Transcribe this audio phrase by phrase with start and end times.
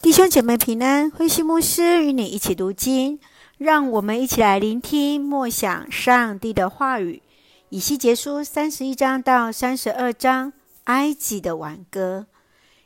[0.00, 3.18] 弟兄姐妹平安，慧馨牧师与你一起读经，
[3.58, 7.20] 让我们一起来聆听默想上帝的话语。
[7.70, 10.52] 以西结书三十一章到三十二章，
[10.84, 12.26] 埃及的挽歌。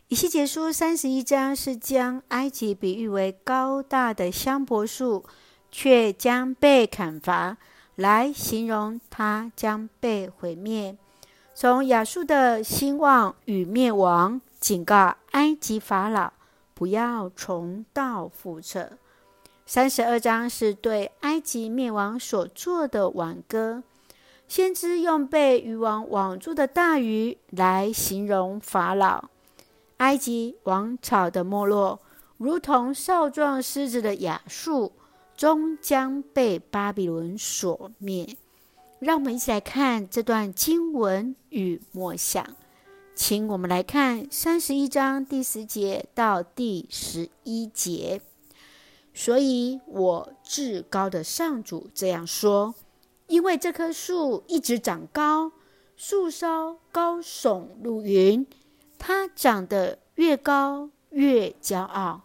[0.09, 5.23] 以西结书三十一章是将埃及比喻为高大的香柏树，
[5.71, 7.59] 却将被砍伐，
[7.95, 10.97] 来形容它将被毁灭。
[11.55, 16.33] 从亚述的兴旺与灭亡，警告埃及法老。
[16.83, 18.99] 不要重蹈覆辙。
[19.67, 23.85] 三十二章是对埃及灭亡所做的挽歌。
[24.49, 29.27] 先知用被渔网网住的大鱼来形容法老。
[29.99, 32.01] 埃及王朝的没落，
[32.37, 34.91] 如同少壮狮子的亚述，
[35.37, 38.37] 终将被巴比伦所灭。
[38.99, 42.45] 让我们一起来看这段经文与默想。
[43.15, 48.21] 请我们来看三十一章第十节到第十一节。
[49.15, 52.75] 所以，我至高的上主这样说：
[53.27, 55.53] 因为这棵树一直长高，
[55.97, 58.47] 树梢高耸入云，
[58.99, 62.23] 它长得越高越骄傲，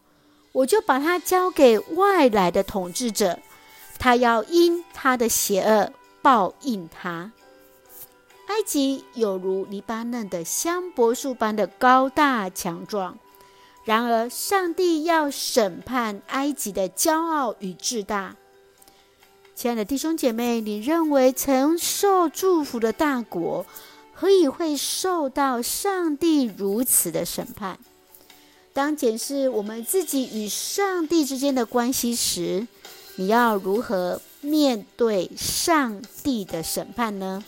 [0.53, 3.37] 我就把它交给外来的统治者，
[3.99, 5.91] 他要因他的邪恶
[6.21, 7.33] 报应他。
[8.47, 13.17] 埃及有如黎巴嫩的香柏树般的高大强壮，
[13.83, 18.35] 然而上帝要审判埃及的骄傲与自大。
[19.53, 23.65] 亲爱的弟兄姐妹，你认为承受祝福的大国，
[24.13, 27.77] 何以会受到上帝如此的审判？
[28.71, 32.67] 当检视我们自己与上帝之间的关系时，
[33.15, 37.43] 你要如何面对上帝的审判呢？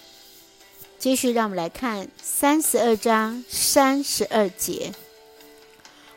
[0.99, 4.91] 继续，让我们来看三十二章三十二节。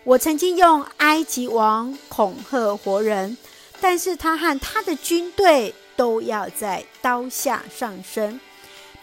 [0.02, 3.38] 我曾经用埃及王恐吓活人，
[3.80, 8.40] 但是他和他的军队都要在刀下丧生，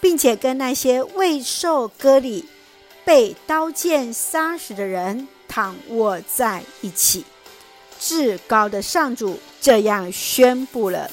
[0.02, 2.44] 并且跟那些未受割礼、
[3.06, 7.24] 被刀剑杀死的人躺卧在一起。
[7.98, 11.09] 至高的上主这样宣布了，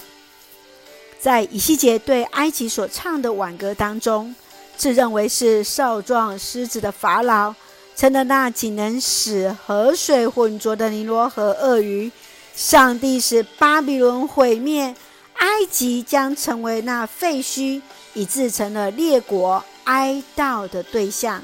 [1.21, 4.35] 在以西结对埃及所唱的挽歌当中。
[4.77, 7.55] 自认为是少壮狮子的法老，
[7.97, 12.11] 成了那仅能使河水浑浊的尼罗河鳄鱼。
[12.55, 14.95] 上帝使巴比伦毁灭，
[15.35, 17.83] 埃及将成为那废墟，
[18.15, 21.43] 以致成了列国哀悼的对象。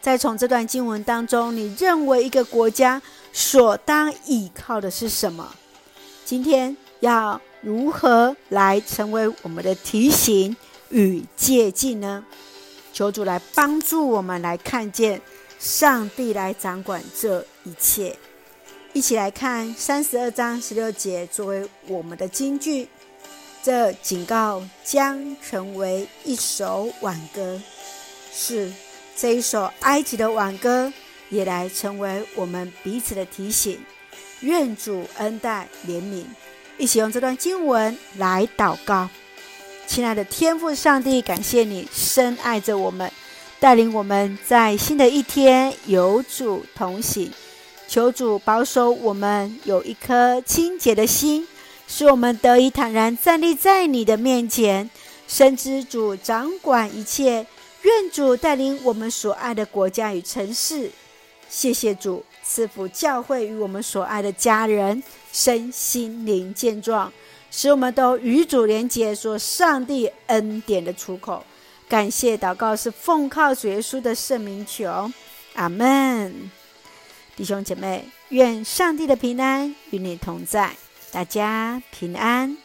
[0.00, 3.02] 再从这段经文当中，你认为一个国家
[3.32, 5.52] 所当倚靠的是什么？
[6.24, 10.56] 今天要如何来成为我们的提醒
[10.90, 12.24] 与借镜呢？
[12.92, 15.20] 求主来帮助我们来看见
[15.58, 18.16] 上帝来掌管这一切。
[18.92, 22.88] 一起来看三十二章十六节作为我们的金句，
[23.62, 27.60] 这警告将成为一首挽歌，
[28.32, 28.72] 是
[29.14, 30.92] 这一首埃及的挽歌，
[31.28, 33.78] 也来成为我们彼此的提醒。
[34.40, 36.24] 愿主恩待怜悯，
[36.78, 39.08] 一起用这段经文来祷告。
[39.88, 43.10] 亲爱的天父上帝，感谢你深爱着我们，
[43.58, 47.32] 带领我们在新的一天有主同行。
[47.88, 51.48] 求主保守我们有一颗清洁的心，
[51.88, 54.88] 使我们得以坦然站立在你的面前，
[55.26, 57.46] 深知主掌管一切。
[57.82, 60.90] 愿主带领我们所爱的国家与城市。
[61.48, 67.10] 谢谢主赐福教会与我们所爱的家人身心灵健壮。
[67.50, 71.44] 使我们都与主连接，说上帝恩典的出口。
[71.88, 75.10] 感谢祷告是奉靠主耶稣的圣名求，
[75.54, 76.50] 阿门。
[77.34, 80.76] 弟兄姐妹，愿上帝的平安与你同在，
[81.10, 82.56] 大家平安。